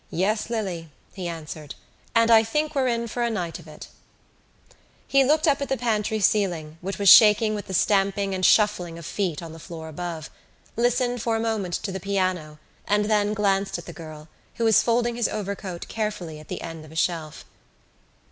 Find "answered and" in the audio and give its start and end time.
1.27-2.31